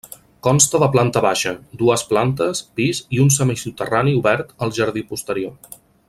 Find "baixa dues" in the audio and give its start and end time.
1.25-2.05